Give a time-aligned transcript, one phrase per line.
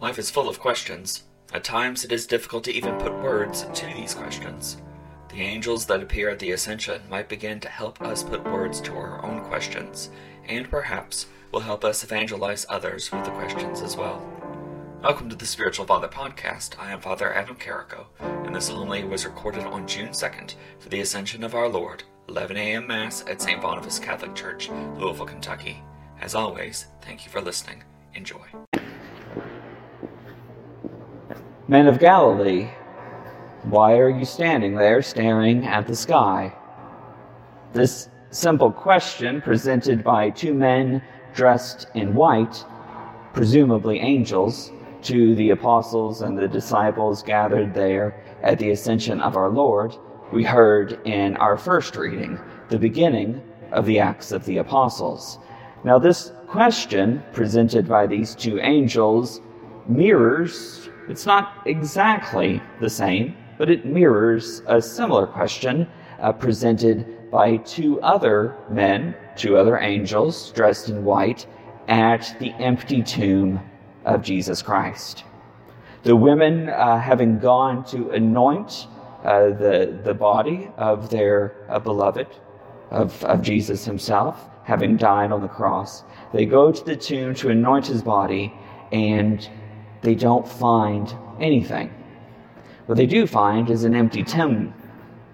[0.00, 1.24] Life is full of questions.
[1.52, 4.76] At times, it is difficult to even put words to these questions.
[5.28, 8.94] The angels that appear at the Ascension might begin to help us put words to
[8.94, 10.10] our own questions,
[10.46, 14.24] and perhaps will help us evangelize others with the questions as well.
[15.02, 16.78] Welcome to the Spiritual Father Podcast.
[16.78, 21.00] I am Father Adam Carrico, and this homily was recorded on June 2nd for the
[21.00, 22.86] Ascension of our Lord, 11 a.m.
[22.86, 23.60] Mass at St.
[23.60, 25.82] Boniface Catholic Church, Louisville, Kentucky.
[26.20, 27.82] As always, thank you for listening.
[28.14, 28.46] Enjoy.
[31.70, 32.70] Men of Galilee,
[33.64, 36.54] why are you standing there staring at the sky?
[37.74, 41.02] This simple question, presented by two men
[41.34, 42.64] dressed in white,
[43.34, 44.72] presumably angels,
[45.02, 49.94] to the apostles and the disciples gathered there at the ascension of our Lord,
[50.32, 52.38] we heard in our first reading,
[52.70, 55.38] the beginning of the Acts of the Apostles.
[55.84, 59.42] Now, this question presented by these two angels
[59.86, 65.88] mirrors it's not exactly the same, but it mirrors a similar question
[66.20, 71.46] uh, presented by two other men, two other angels dressed in white,
[71.88, 73.60] at the empty tomb
[74.04, 75.24] of Jesus Christ.
[76.02, 78.86] The women, uh, having gone to anoint
[79.24, 82.28] uh, the, the body of their uh, beloved,
[82.90, 87.50] of, of Jesus himself, having died on the cross, they go to the tomb to
[87.50, 88.52] anoint his body,
[88.92, 89.48] and
[90.02, 91.92] they don't find anything.
[92.86, 94.72] What they do find is an empty tomb.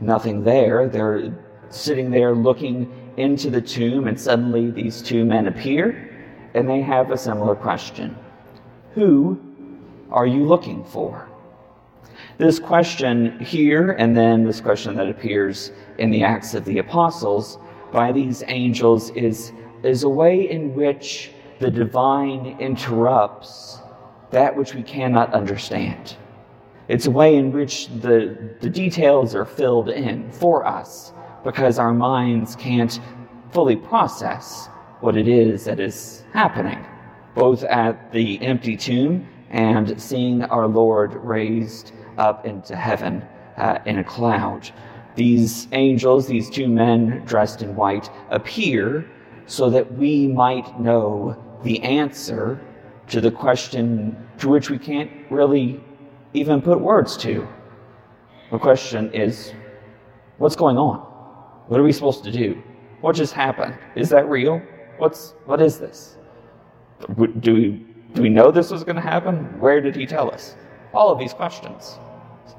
[0.00, 0.88] Nothing there.
[0.88, 1.32] They're
[1.68, 6.08] sitting there looking into the tomb, and suddenly these two men appear,
[6.54, 8.16] and they have a similar question
[8.94, 9.40] Who
[10.10, 11.28] are you looking for?
[12.38, 17.58] This question here, and then this question that appears in the Acts of the Apostles
[17.92, 19.52] by these angels, is,
[19.82, 23.80] is a way in which the divine interrupts
[24.30, 26.16] that which we cannot understand.
[26.88, 31.12] It's a way in which the, the details are filled in for us
[31.44, 33.00] because our minds can't
[33.52, 34.68] fully process
[35.00, 36.84] what it is that is happening,
[37.34, 43.22] both at the empty tomb and seeing our Lord raised up into heaven
[43.56, 44.70] uh, in a cloud.
[45.16, 49.08] These angels, these two men dressed in white, appear
[49.46, 52.60] so that we might know the answer
[53.10, 55.80] to the question to which we can't really
[56.32, 57.46] even put words to.
[58.50, 59.52] The question is
[60.38, 60.98] what's going on?
[61.66, 62.62] What are we supposed to do?
[63.00, 63.76] What just happened?
[63.96, 64.62] Is that real?
[64.98, 66.16] What's what is this?
[67.40, 69.58] Do we do we know this was going to happen?
[69.60, 70.56] Where did he tell us?
[70.92, 71.98] All of these questions.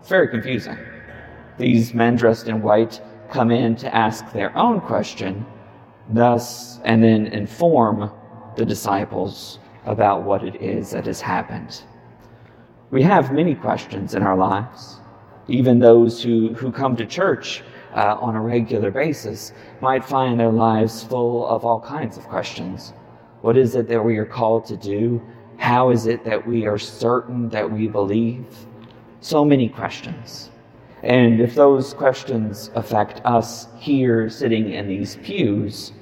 [0.00, 0.78] It's very confusing.
[1.58, 3.00] These men dressed in white
[3.30, 5.46] come in to ask their own question,
[6.10, 8.10] thus and then inform
[8.56, 11.82] the disciples about what it is that has happened.
[12.90, 15.00] We have many questions in our lives.
[15.48, 17.62] Even those who, who come to church
[17.94, 22.92] uh, on a regular basis might find their lives full of all kinds of questions.
[23.42, 25.20] What is it that we are called to do?
[25.58, 28.46] How is it that we are certain that we believe?
[29.20, 30.50] So many questions.
[31.02, 35.92] And if those questions affect us here sitting in these pews,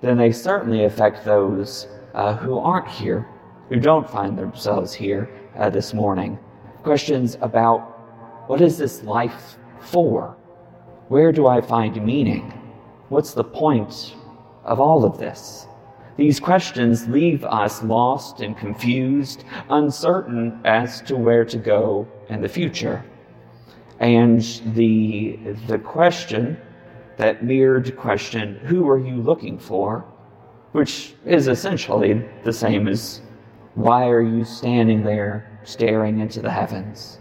[0.00, 3.28] then they certainly affect those uh, who aren't here,
[3.68, 6.38] who don't find themselves here uh, this morning.
[6.82, 7.80] Questions about
[8.48, 10.36] what is this life for?
[11.08, 12.50] Where do I find meaning?
[13.08, 14.14] What's the point
[14.64, 15.66] of all of this?
[16.16, 22.48] These questions leave us lost and confused, uncertain as to where to go in the
[22.48, 23.04] future.
[23.98, 24.40] And
[24.74, 26.56] the, the question,
[27.16, 30.04] that mirrored question, who are you looking for?
[30.74, 33.20] Which is essentially the same as
[33.76, 37.20] why are you standing there staring into the heavens?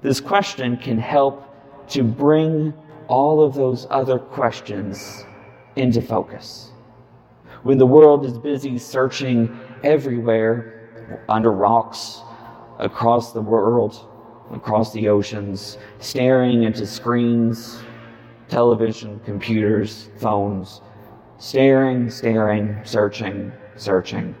[0.00, 1.44] This question can help
[1.90, 2.72] to bring
[3.06, 5.26] all of those other questions
[5.76, 6.70] into focus.
[7.64, 9.54] When the world is busy searching
[9.84, 12.22] everywhere under rocks,
[12.78, 14.08] across the world,
[14.54, 17.78] across the oceans, staring into screens,
[18.48, 20.80] television, computers, phones,
[21.38, 24.34] staring, staring, searching, searching.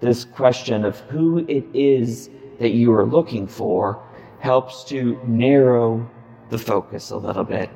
[0.00, 4.02] This question of who it is that you are looking for
[4.38, 6.08] helps to narrow
[6.48, 7.70] the focus a little bit.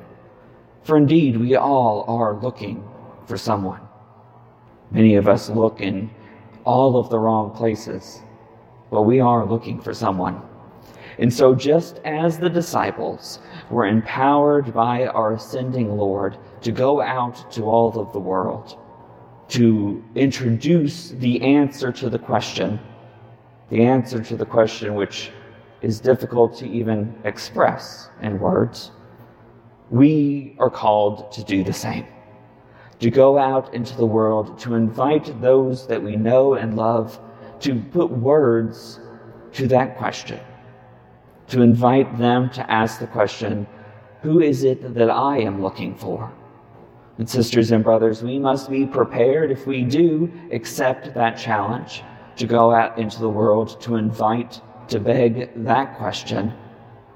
[0.83, 2.87] For indeed, we all are looking
[3.25, 3.81] for someone.
[4.91, 6.09] Many of us look in
[6.63, 8.21] all of the wrong places,
[8.91, 10.41] but we are looking for someone.
[11.17, 13.39] And so, just as the disciples
[13.69, 18.77] were empowered by our ascending Lord to go out to all of the world,
[19.49, 22.79] to introduce the answer to the question
[23.69, 25.31] the answer to the question which
[25.81, 28.91] is difficult to even express in words,
[29.89, 32.05] we are called to do the same.
[32.99, 37.19] To go out into the world, to invite those that we know and love,
[37.61, 38.99] to put words
[39.53, 40.39] to that question,
[41.47, 43.67] to invite them to ask the question,
[44.21, 46.31] Who is it that I am looking for?
[47.17, 52.03] And sisters and brothers, we must be prepared if we do accept that challenge
[52.35, 54.59] to go out into the world to invite,
[54.89, 56.53] to beg that question.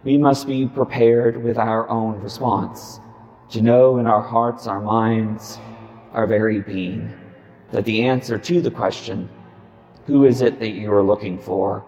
[0.04, 3.02] We must be prepared with our own response,
[3.50, 5.60] to know in our hearts, our minds,
[6.14, 7.14] our very being,
[7.72, 9.30] that the answer to the question,
[10.06, 11.86] Who is it that you are looking for?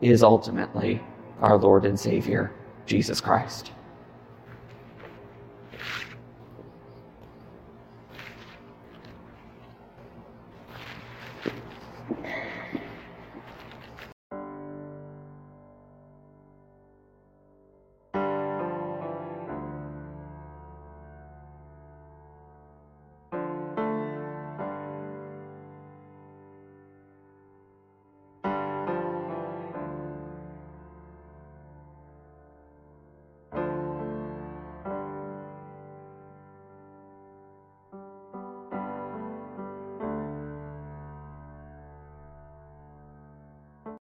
[0.00, 0.98] is ultimately
[1.40, 2.52] our Lord and Savior,
[2.86, 3.72] Jesus Christ.